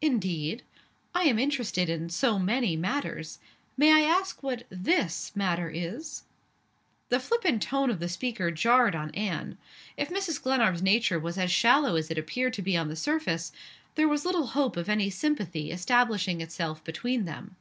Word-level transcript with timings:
"Indeed? 0.00 0.62
I 1.12 1.24
am 1.24 1.40
interested 1.40 1.88
in 1.88 2.08
so 2.08 2.38
many 2.38 2.76
matters. 2.76 3.40
May 3.76 3.92
I 3.92 4.02
ask 4.08 4.40
what 4.40 4.62
this 4.68 5.34
matter 5.34 5.68
is?" 5.70 6.22
The 7.08 7.18
flippant 7.18 7.62
tone 7.62 7.90
of 7.90 7.98
the 7.98 8.08
speaker 8.08 8.52
jarred 8.52 8.94
on 8.94 9.10
Anne. 9.10 9.58
If 9.96 10.08
Mrs. 10.08 10.40
Glenarm's 10.40 10.82
nature 10.84 11.18
was 11.18 11.36
as 11.36 11.50
shallow 11.50 11.96
as 11.96 12.12
it 12.12 12.16
appeared 12.18 12.52
to 12.52 12.62
be 12.62 12.76
on 12.76 12.86
the 12.86 12.94
surface, 12.94 13.50
there 13.96 14.06
was 14.06 14.24
little 14.24 14.46
hope 14.46 14.76
of 14.76 14.88
any 14.88 15.10
sympathy 15.10 15.72
establishing 15.72 16.40
itself 16.40 16.84
between 16.84 17.24
them. 17.24 17.56